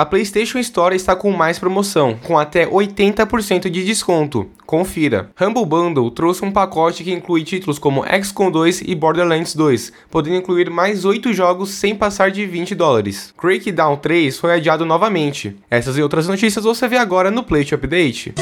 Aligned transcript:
A 0.00 0.06
PlayStation 0.06 0.58
Store 0.60 0.96
está 0.96 1.14
com 1.14 1.30
mais 1.30 1.58
promoção, 1.58 2.18
com 2.26 2.38
até 2.38 2.66
80% 2.66 3.68
de 3.68 3.84
desconto. 3.84 4.48
Confira. 4.64 5.28
Humble 5.38 5.66
Bundle 5.66 6.10
trouxe 6.10 6.42
um 6.42 6.50
pacote 6.50 7.04
que 7.04 7.12
inclui 7.12 7.44
títulos 7.44 7.78
como 7.78 8.02
XCOM 8.06 8.50
2 8.50 8.80
e 8.86 8.94
Borderlands 8.94 9.54
2, 9.54 9.92
podendo 10.10 10.36
incluir 10.36 10.70
mais 10.70 11.04
8 11.04 11.34
jogos 11.34 11.72
sem 11.72 11.94
passar 11.94 12.30
de 12.30 12.46
20 12.46 12.74
dólares. 12.74 13.34
Crackdown 13.36 13.98
3 13.98 14.38
foi 14.38 14.54
adiado 14.54 14.86
novamente. 14.86 15.54
Essas 15.70 15.98
e 15.98 16.02
outras 16.02 16.26
notícias 16.26 16.64
você 16.64 16.88
vê 16.88 16.96
agora 16.96 17.30
no 17.30 17.42
Play 17.42 17.68
Update. 17.70 18.32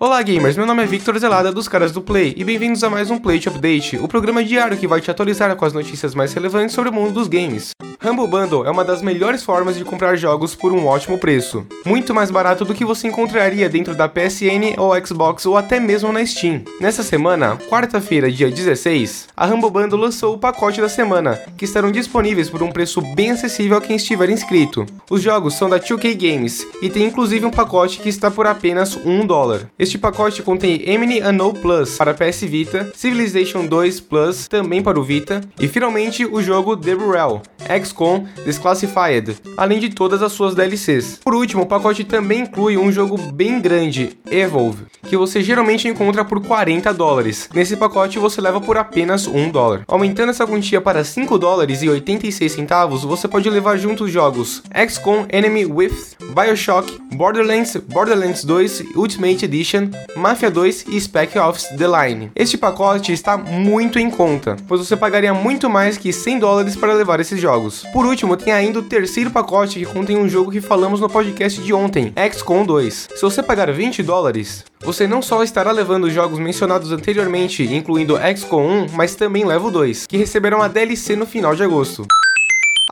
Olá 0.00 0.22
gamers, 0.22 0.56
meu 0.56 0.66
nome 0.66 0.82
é 0.82 0.86
Victor 0.86 1.18
Zelada 1.18 1.52
dos 1.52 1.68
caras 1.68 1.92
do 1.92 2.00
Play 2.00 2.32
e 2.38 2.42
bem-vindos 2.42 2.82
a 2.82 2.88
mais 2.88 3.10
um 3.10 3.18
Play 3.18 3.42
Update, 3.46 3.98
o 3.98 4.08
programa 4.08 4.42
diário 4.42 4.78
que 4.78 4.88
vai 4.88 5.02
te 5.02 5.10
atualizar 5.10 5.54
com 5.56 5.64
as 5.66 5.74
notícias 5.74 6.14
mais 6.14 6.32
relevantes 6.32 6.74
sobre 6.74 6.90
o 6.90 6.94
mundo 6.94 7.12
dos 7.12 7.28
games. 7.28 7.72
Humble 8.04 8.26
Bundle 8.26 8.66
é 8.66 8.70
uma 8.70 8.84
das 8.84 9.00
melhores 9.00 9.44
formas 9.44 9.76
de 9.76 9.84
comprar 9.84 10.16
jogos 10.16 10.56
por 10.56 10.72
um 10.72 10.86
ótimo 10.86 11.18
preço. 11.18 11.64
Muito 11.86 12.12
mais 12.12 12.32
barato 12.32 12.64
do 12.64 12.74
que 12.74 12.84
você 12.84 13.06
encontraria 13.06 13.68
dentro 13.68 13.94
da 13.94 14.08
PSN 14.08 14.74
ou 14.76 14.92
Xbox 15.06 15.46
ou 15.46 15.56
até 15.56 15.78
mesmo 15.78 16.12
na 16.12 16.26
Steam. 16.26 16.64
Nessa 16.80 17.04
semana, 17.04 17.56
quarta-feira, 17.70 18.30
dia 18.30 18.50
16, 18.50 19.28
a 19.36 19.46
Humble 19.46 19.70
Bundle 19.70 20.00
lançou 20.00 20.34
o 20.34 20.38
pacote 20.38 20.80
da 20.80 20.88
semana, 20.88 21.40
que 21.56 21.64
estarão 21.64 21.92
disponíveis 21.92 22.50
por 22.50 22.60
um 22.60 22.72
preço 22.72 23.00
bem 23.14 23.30
acessível 23.30 23.76
a 23.76 23.80
quem 23.80 23.94
estiver 23.94 24.28
inscrito. 24.30 24.84
Os 25.08 25.22
jogos 25.22 25.54
são 25.54 25.70
da 25.70 25.78
2K 25.78 26.16
Games 26.16 26.66
e 26.82 26.90
tem 26.90 27.04
inclusive 27.04 27.46
um 27.46 27.52
pacote 27.52 28.00
que 28.00 28.08
está 28.08 28.32
por 28.32 28.48
apenas 28.48 28.96
1 28.96 29.24
dólar. 29.26 29.68
Este 29.78 29.96
pacote 29.96 30.42
contém 30.42 30.82
Emily 30.90 31.22
Unknown 31.22 31.52
Plus 31.52 31.96
para 31.96 32.14
PS 32.14 32.40
Vita, 32.40 32.90
Civilization 32.96 33.64
2 33.64 34.00
Plus 34.00 34.48
também 34.48 34.82
para 34.82 34.98
o 34.98 35.04
Vita 35.04 35.40
e 35.60 35.68
finalmente 35.68 36.26
o 36.26 36.42
jogo 36.42 36.76
The 36.76 36.96
Burrell, 36.96 37.42
XCOM 37.92 38.26
Desclassified, 38.44 39.36
além 39.56 39.78
de 39.78 39.90
todas 39.90 40.22
as 40.22 40.32
suas 40.32 40.54
DLCs. 40.54 41.20
Por 41.22 41.34
último, 41.34 41.62
o 41.62 41.66
pacote 41.66 42.04
também 42.04 42.40
inclui 42.40 42.76
um 42.76 42.90
jogo 42.90 43.16
bem 43.18 43.60
grande, 43.60 44.16
Evolve, 44.30 44.86
que 45.06 45.16
você 45.16 45.42
geralmente 45.42 45.86
encontra 45.86 46.24
por 46.24 46.44
40 46.44 46.92
dólares. 46.94 47.48
Nesse 47.54 47.76
pacote 47.76 48.18
você 48.18 48.40
leva 48.40 48.60
por 48.60 48.78
apenas 48.78 49.26
1 49.26 49.50
dólar. 49.50 49.82
Aumentando 49.86 50.30
essa 50.30 50.46
quantia 50.46 50.80
para 50.80 51.04
5 51.04 51.38
dólares 51.38 51.82
e 51.82 51.88
86 51.88 52.50
centavos, 52.50 53.04
você 53.04 53.28
pode 53.28 53.48
levar 53.50 53.76
junto 53.76 54.04
os 54.04 54.10
jogos 54.10 54.62
XCOM 54.88 55.26
Enemy 55.28 55.66
With, 55.66 56.16
BioShock, 56.34 56.98
Borderlands, 57.14 57.76
Borderlands 57.76 58.44
2 58.44 58.84
Ultimate 58.96 59.44
Edition, 59.44 59.90
Mafia 60.16 60.50
2 60.50 60.86
e 60.88 61.00
Spec 61.00 61.38
Ops 61.38 61.64
The 61.76 61.86
Line. 61.86 62.32
Este 62.34 62.56
pacote 62.56 63.12
está 63.12 63.36
muito 63.36 63.98
em 63.98 64.10
conta, 64.10 64.56
pois 64.66 64.80
você 64.80 64.96
pagaria 64.96 65.34
muito 65.34 65.68
mais 65.68 65.98
que 65.98 66.12
100 66.12 66.38
dólares 66.38 66.76
para 66.76 66.94
levar 66.94 67.20
esses 67.20 67.40
jogos. 67.40 67.81
Por 67.92 68.06
último, 68.06 68.36
tem 68.36 68.52
ainda 68.52 68.78
o 68.78 68.82
terceiro 68.82 69.30
pacote 69.30 69.78
que 69.78 69.86
contém 69.86 70.16
um 70.16 70.28
jogo 70.28 70.50
que 70.50 70.60
falamos 70.60 71.00
no 71.00 71.08
podcast 71.08 71.60
de 71.60 71.72
ontem, 71.72 72.12
XCOM 72.32 72.64
2. 72.64 73.08
Se 73.14 73.22
você 73.22 73.42
pagar 73.42 73.72
20 73.72 74.02
dólares, 74.02 74.64
você 74.80 75.06
não 75.06 75.22
só 75.22 75.42
estará 75.42 75.72
levando 75.72 76.04
os 76.04 76.12
jogos 76.12 76.38
mencionados 76.38 76.92
anteriormente, 76.92 77.62
incluindo 77.62 78.18
XCOM 78.36 78.84
1, 78.84 78.86
mas 78.92 79.14
também 79.14 79.44
leva 79.44 79.66
o 79.66 79.70
2, 79.70 80.06
que 80.06 80.16
receberão 80.16 80.62
a 80.62 80.68
DLC 80.68 81.16
no 81.16 81.26
final 81.26 81.54
de 81.54 81.62
agosto. 81.62 82.06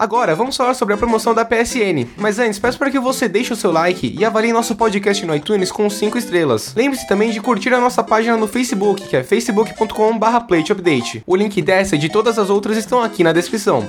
Agora, 0.00 0.34
vamos 0.34 0.56
falar 0.56 0.72
sobre 0.72 0.94
a 0.94 0.96
promoção 0.96 1.34
da 1.34 1.44
PSN. 1.44 2.08
Mas 2.16 2.38
antes, 2.38 2.58
peço 2.58 2.78
para 2.78 2.90
que 2.90 2.98
você 2.98 3.28
deixe 3.28 3.52
o 3.52 3.56
seu 3.56 3.70
like 3.70 4.16
e 4.18 4.24
avalie 4.24 4.50
nosso 4.50 4.74
podcast 4.74 5.26
no 5.26 5.36
iTunes 5.36 5.70
com 5.70 5.90
5 5.90 6.16
estrelas. 6.16 6.72
Lembre-se 6.74 7.06
também 7.06 7.30
de 7.30 7.38
curtir 7.38 7.74
a 7.74 7.80
nossa 7.80 8.02
página 8.02 8.34
no 8.34 8.48
Facebook, 8.48 9.08
que 9.08 9.16
é 9.16 9.22
facebook.com/playupdate. 9.22 11.22
O 11.26 11.36
link 11.36 11.60
dessa 11.60 11.96
e 11.96 11.98
de 11.98 12.08
todas 12.08 12.38
as 12.38 12.48
outras 12.48 12.78
estão 12.78 13.02
aqui 13.02 13.22
na 13.22 13.34
descrição. 13.34 13.86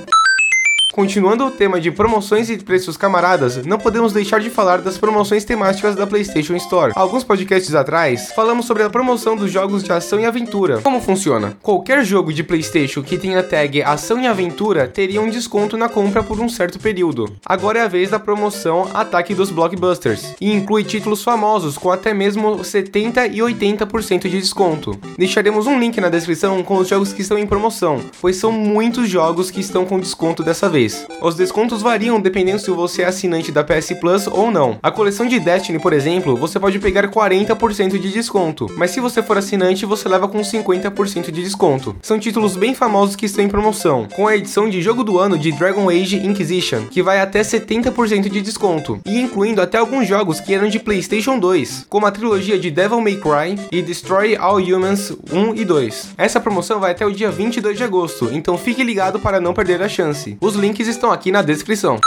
Continuando 0.92 1.46
o 1.46 1.52
tema 1.52 1.80
de 1.80 1.90
promoções 1.90 2.50
e 2.50 2.58
preços 2.58 2.98
camaradas, 2.98 3.66
não 3.66 3.80
podemos 3.80 4.12
deixar 4.12 4.42
de 4.42 4.50
falar 4.50 4.82
das 4.82 4.98
promoções 4.98 5.46
temáticas 5.46 5.96
da 5.96 6.06
PlayStation 6.06 6.54
Store. 6.58 6.92
Alguns 6.94 7.24
podcasts 7.24 7.74
atrás, 7.74 8.34
falamos 8.36 8.66
sobre 8.66 8.84
a 8.84 8.90
promoção 8.90 9.38
dos 9.38 9.50
jogos 9.50 9.84
de 9.84 9.94
ação 9.94 10.20
e 10.20 10.26
aventura. 10.26 10.82
Como 10.82 11.00
funciona? 11.00 11.58
Qualquer 11.62 12.04
jogo 12.04 12.34
de 12.34 12.44
PlayStation 12.44 13.02
que 13.02 13.18
tenha 13.18 13.42
tag 13.42 13.82
ação 13.84 14.20
e 14.20 14.28
aventura 14.28 14.86
teria 14.86 15.22
um 15.22 15.30
desconto 15.30 15.78
na 15.78 15.88
compra 15.88 16.22
por 16.24 16.42
um 16.42 16.50
certo 16.50 16.78
período. 16.78 17.32
Agora 17.46 17.80
é 17.80 17.84
a 17.84 17.88
vez 17.88 18.10
da 18.10 18.20
promoção 18.20 18.90
Ataque 18.94 19.34
dos 19.34 19.50
Blockbusters, 19.50 20.36
e 20.42 20.52
inclui 20.52 20.84
títulos 20.84 21.24
famosos 21.24 21.78
com 21.78 21.90
até 21.90 22.14
mesmo 22.14 22.66
70 22.66 23.28
e 23.28 23.38
80% 23.38 24.24
de 24.24 24.42
desconto. 24.42 25.00
Deixaremos 25.18 25.68
um 25.68 25.80
link 25.80 26.02
na 26.02 26.10
descrição 26.10 26.62
com 26.64 26.76
os 26.76 26.90
jogos 26.90 27.14
que 27.14 27.22
estão 27.22 27.38
em 27.38 27.48
promoção, 27.48 28.02
pois 28.20 28.36
são 28.36 28.52
muitos 28.52 29.08
jogos 29.08 29.50
que 29.50 29.62
estão 29.62 29.86
com 29.86 29.98
desconto 29.98 30.44
dessa 30.44 30.68
vez 30.68 30.81
Os 31.22 31.36
descontos 31.36 31.82
variam 31.82 32.20
dependendo 32.20 32.60
se 32.60 32.72
você 32.72 33.04
é 33.04 33.06
assinante 33.06 33.52
da 33.52 33.64
PS 33.64 33.94
Plus 34.00 34.28
ou 34.28 34.50
não. 34.50 34.80
A 34.82 34.90
coleção 34.90 35.28
de 35.28 35.40
Destiny, 35.40 35.80
por 35.80 35.94
exemplo, 35.94 36.36
você 36.36 36.60
pode 36.60 36.80
pegar 36.80 37.08
40% 37.10 38.00
de 38.00 38.12
desconto, 38.12 38.68
mas 38.76 38.92
se 38.92 39.00
você 39.00 39.22
for 39.22 39.38
assinante, 39.38 39.86
você 39.86 40.10
leva 40.10 40.28
com 40.28 40.40
50% 40.40 41.32
de 41.32 41.44
desconto. 41.44 41.96
São 42.02 42.18
títulos 42.18 42.56
bem 42.56 42.74
famosos 42.74 43.16
que 43.16 43.26
estão 43.26 43.44
em 43.44 43.50
promoção, 43.50 44.08
com 44.16 44.28
a 44.28 44.36
edição 44.36 44.70
de 44.70 44.82
jogo 44.82 45.04
do 45.04 45.20
ano 45.20 45.38
de 45.38 45.52
Dragon 45.52 45.90
Age 45.90 46.18
Inquisition, 46.18 46.88
que 46.90 47.04
vai 47.04 47.20
até 47.20 47.42
70% 47.42 48.30
de 48.30 48.42
desconto, 48.42 49.00
e 49.06 49.20
incluindo 49.20 49.62
até 49.62 49.78
alguns 49.78 50.08
jogos 50.08 50.40
que 50.40 50.54
eram 50.54 50.70
de 50.70 50.80
PlayStation 50.80 51.38
2, 51.38 51.86
como 51.88 52.06
a 52.06 52.12
trilogia 52.12 52.58
de 52.58 52.72
Devil 52.72 53.02
May 53.02 53.18
Cry 53.18 53.60
e 53.72 53.82
Destroy 53.82 54.36
All 54.36 54.58
Humans 54.58 55.14
1 55.32 55.56
e 55.56 55.66
2. 55.66 56.10
Essa 56.18 56.40
promoção 56.40 56.80
vai 56.80 56.92
até 56.92 57.06
o 57.06 57.12
dia 57.12 57.30
22 57.30 57.78
de 57.78 57.84
agosto, 57.84 58.30
então 58.32 58.58
fique 58.58 58.84
ligado 58.84 59.20
para 59.20 59.40
não 59.40 59.54
perder 59.54 59.82
a 59.82 59.90
chance. 59.90 60.38
Os 60.42 60.56
links 60.56 60.71
links 60.72 60.88
estão 60.88 61.12
aqui 61.12 61.32
na 61.32 61.42
descrição. 61.42 62.00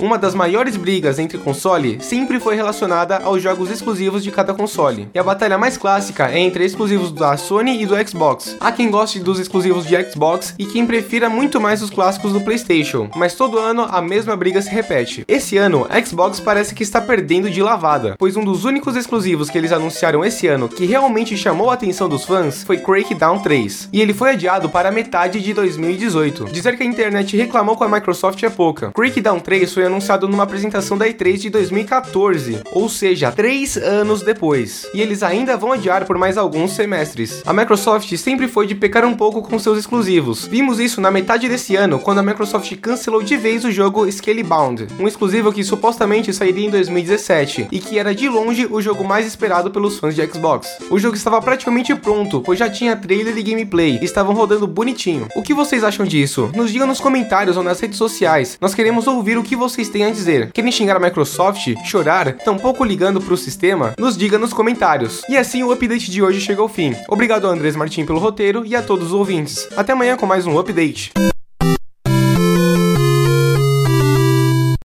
Uma 0.00 0.16
das 0.16 0.32
maiores 0.32 0.76
brigas 0.76 1.18
entre 1.18 1.38
console 1.38 1.98
sempre 2.00 2.38
foi 2.38 2.54
relacionada 2.54 3.16
aos 3.18 3.42
jogos 3.42 3.68
exclusivos 3.68 4.22
de 4.22 4.30
cada 4.30 4.54
console. 4.54 5.08
E 5.12 5.18
a 5.18 5.24
batalha 5.24 5.58
mais 5.58 5.76
clássica 5.76 6.30
é 6.30 6.38
entre 6.38 6.64
exclusivos 6.64 7.10
da 7.10 7.36
Sony 7.36 7.82
e 7.82 7.86
do 7.86 7.96
Xbox. 8.08 8.56
Há 8.60 8.70
quem 8.70 8.92
goste 8.92 9.18
dos 9.18 9.40
exclusivos 9.40 9.84
de 9.84 10.00
Xbox 10.08 10.54
e 10.56 10.66
quem 10.66 10.86
prefira 10.86 11.28
muito 11.28 11.60
mais 11.60 11.82
os 11.82 11.90
clássicos 11.90 12.32
do 12.32 12.40
PlayStation, 12.40 13.10
mas 13.16 13.34
todo 13.34 13.58
ano 13.58 13.88
a 13.90 14.00
mesma 14.00 14.36
briga 14.36 14.62
se 14.62 14.70
repete. 14.70 15.24
Esse 15.26 15.56
ano, 15.56 15.84
a 15.90 16.00
Xbox 16.00 16.38
parece 16.38 16.76
que 16.76 16.84
está 16.84 17.00
perdendo 17.00 17.50
de 17.50 17.60
lavada, 17.60 18.14
pois 18.16 18.36
um 18.36 18.44
dos 18.44 18.64
únicos 18.64 18.94
exclusivos 18.94 19.50
que 19.50 19.58
eles 19.58 19.72
anunciaram 19.72 20.24
esse 20.24 20.46
ano 20.46 20.68
que 20.68 20.86
realmente 20.86 21.36
chamou 21.36 21.70
a 21.70 21.74
atenção 21.74 22.08
dos 22.08 22.24
fãs 22.24 22.62
foi 22.62 22.78
Crackdown 22.78 23.40
3, 23.40 23.88
e 23.92 24.00
ele 24.00 24.14
foi 24.14 24.30
adiado 24.30 24.68
para 24.68 24.92
metade 24.92 25.40
de 25.40 25.52
2018. 25.52 26.44
Dizer 26.52 26.76
que 26.76 26.84
a 26.84 26.86
internet 26.86 27.36
reclamou 27.36 27.76
com 27.76 27.82
a 27.82 27.88
Microsoft 27.88 28.40
é 28.44 28.50
pouca. 28.50 28.92
Crackdown 28.92 29.40
3 29.40 29.74
foi 29.74 29.87
anunciado 29.88 30.28
numa 30.28 30.44
apresentação 30.44 30.96
da 30.96 31.06
E3 31.06 31.36
de 31.38 31.50
2014, 31.50 32.62
ou 32.72 32.88
seja, 32.88 33.32
três 33.32 33.76
anos 33.76 34.22
depois. 34.22 34.86
E 34.94 35.00
eles 35.00 35.22
ainda 35.22 35.56
vão 35.56 35.72
adiar 35.72 36.04
por 36.06 36.16
mais 36.16 36.38
alguns 36.38 36.72
semestres. 36.72 37.42
A 37.44 37.52
Microsoft 37.52 38.16
sempre 38.16 38.48
foi 38.48 38.66
de 38.66 38.74
pecar 38.74 39.04
um 39.04 39.14
pouco 39.14 39.42
com 39.42 39.58
seus 39.58 39.78
exclusivos. 39.78 40.46
Vimos 40.46 40.78
isso 40.78 41.00
na 41.00 41.10
metade 41.10 41.48
desse 41.48 41.76
ano, 41.76 41.98
quando 41.98 42.18
a 42.18 42.22
Microsoft 42.22 42.74
cancelou 42.76 43.22
de 43.22 43.36
vez 43.36 43.64
o 43.64 43.70
jogo 43.70 44.10
Scalebound, 44.10 44.86
um 44.98 45.08
exclusivo 45.08 45.52
que 45.52 45.64
supostamente 45.64 46.32
sairia 46.32 46.66
em 46.66 46.70
2017 46.70 47.68
e 47.70 47.78
que 47.78 47.98
era 47.98 48.14
de 48.14 48.28
longe 48.28 48.66
o 48.70 48.80
jogo 48.80 49.04
mais 49.04 49.26
esperado 49.26 49.70
pelos 49.70 49.98
fãs 49.98 50.14
de 50.14 50.26
Xbox. 50.26 50.68
O 50.90 50.98
jogo 50.98 51.16
estava 51.16 51.40
praticamente 51.40 51.94
pronto, 51.94 52.40
pois 52.40 52.58
já 52.58 52.68
tinha 52.68 52.96
trailer 52.96 53.36
e 53.36 53.42
gameplay, 53.42 53.98
e 54.00 54.04
estavam 54.04 54.34
rodando 54.34 54.66
bonitinho. 54.66 55.28
O 55.36 55.42
que 55.42 55.54
vocês 55.54 55.84
acham 55.84 56.04
disso? 56.04 56.50
Nos 56.54 56.72
digam 56.72 56.86
nos 56.86 57.00
comentários 57.00 57.56
ou 57.56 57.62
nas 57.62 57.78
redes 57.78 57.98
sociais. 57.98 58.58
Nós 58.60 58.74
queremos 58.74 59.06
ouvir 59.06 59.38
o 59.38 59.42
que 59.42 59.54
vocês 59.54 59.77
vocês 59.78 59.88
têm 59.88 60.04
a 60.04 60.10
dizer. 60.10 60.50
Querem 60.50 60.72
xingar 60.72 60.96
a 60.96 61.00
Microsoft, 61.00 61.72
chorar, 61.84 62.32
tampouco 62.38 62.82
ligando 62.82 63.20
pro 63.20 63.36
sistema? 63.36 63.94
Nos 63.96 64.16
diga 64.16 64.36
nos 64.36 64.52
comentários. 64.52 65.22
E 65.28 65.36
assim 65.36 65.62
o 65.62 65.70
update 65.70 66.10
de 66.10 66.20
hoje 66.20 66.40
chega 66.40 66.60
ao 66.60 66.68
fim. 66.68 66.94
Obrigado 67.08 67.46
Andrés 67.46 67.76
Martins 67.76 68.04
pelo 68.04 68.18
roteiro 68.18 68.66
e 68.66 68.74
a 68.74 68.82
todos 68.82 69.06
os 69.06 69.12
ouvintes. 69.12 69.68
Até 69.76 69.92
amanhã 69.92 70.16
com 70.16 70.26
mais 70.26 70.46
um 70.46 70.58
update. 70.58 71.12